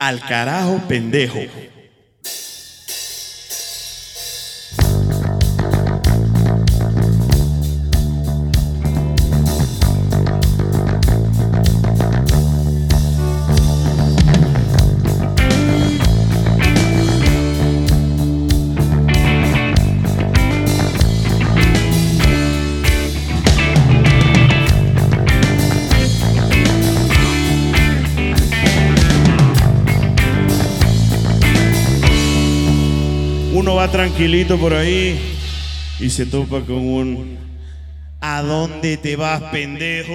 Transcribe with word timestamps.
Al 0.00 0.18
carajo, 0.20 0.78
pendejo. 0.88 1.40
Va 33.76 33.90
tranquilito 33.90 34.58
por 34.58 34.74
ahí 34.74 35.18
y 35.98 36.10
se 36.10 36.26
topa 36.26 36.60
con 36.60 36.76
un 36.76 37.38
¿A 38.20 38.42
dónde 38.42 38.98
te 38.98 39.16
vas, 39.16 39.40
pendejo? 39.50 40.12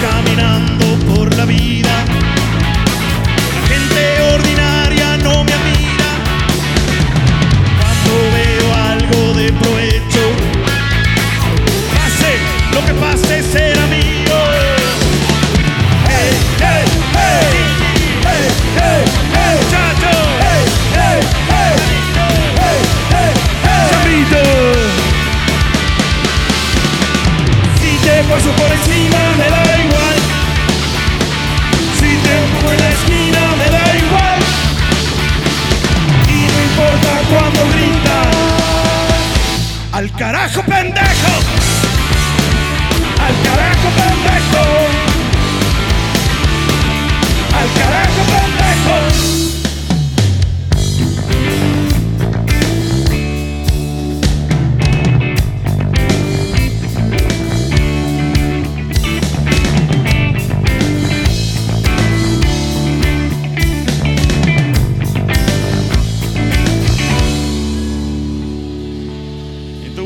Caminando 0.00 0.98
por 1.06 1.34
la 1.36 1.44
vida. 1.44 2.04
La 3.54 3.66
gente 3.68 4.20
ordinaria 4.34 5.16
no 5.18 5.44
me 5.44 5.52
admira. 5.52 6.10
Cuando 7.80 8.12
veo 8.36 8.74
algo 8.74 9.34
de 9.34 9.52
provecho, 9.52 10.24
pase 11.94 12.32
lo 12.72 12.80
que 12.86 12.94
pase 12.94 13.42
será 13.42 13.86
mío. 13.86 14.38
¡Hey, 16.08 16.30
hey, 16.60 16.84
hey! 17.14 17.48
¡Hey, 18.24 18.44
hey, 18.76 19.04
hey! 19.34 19.54
¡Muchacho! 19.56 20.12
¡Hey, 20.40 20.64
hey, 20.94 21.20
hey! 21.50 21.76
¡Hey. 23.10 23.32
Si 27.80 27.90
te 28.04 28.14
paso 28.24 28.50
por 28.52 28.70
encima 28.72 29.18
Al 39.98 40.12
carajo 40.12 40.62
pendejo. 40.62 41.32
Al 43.20 43.34
carajo 43.42 43.88
pendejo. 43.96 44.37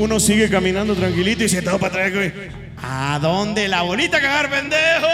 Uno 0.00 0.18
sigue 0.18 0.48
caminando 0.48 0.94
tranquilito 0.94 1.44
y 1.44 1.48
se 1.48 1.60
todo 1.60 1.78
para 1.78 2.06
atrás. 2.06 2.32
¿A 2.82 3.18
dónde 3.20 3.68
la 3.68 3.82
bonita 3.82 4.18
cagar, 4.20 4.48
pendejo? 4.48 5.06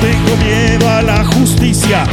Tengo 0.00 0.36
miedo 0.36 0.88
a 0.88 1.02
la 1.02 1.24
justicia. 1.24 2.04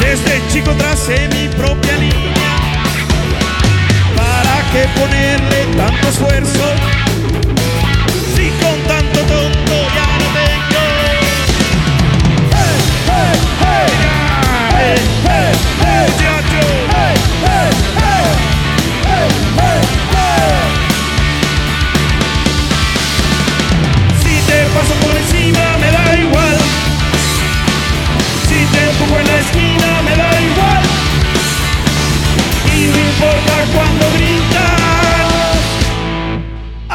Desde 0.00 0.42
chico 0.48 0.72
tracé 0.72 1.28
mi 1.28 1.48
propia 1.48 1.96
línea. 1.96 2.52
¿Para 4.16 4.70
qué 4.72 4.88
ponerle 4.98 5.76
tanto 5.76 6.08
esfuerzo? 6.08 6.99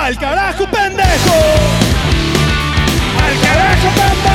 ¡Al 0.05 0.15
carajo, 0.19 0.67
pendejo! 0.67 1.33
¡Al 3.25 3.39
carajo, 3.41 3.87
pendejo! 3.95 4.34